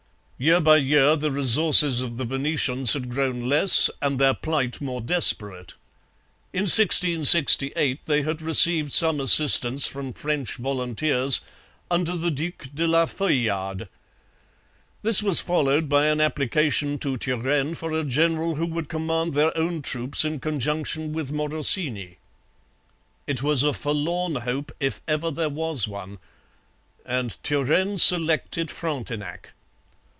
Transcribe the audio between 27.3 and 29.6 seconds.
Turenne selected Frontenac.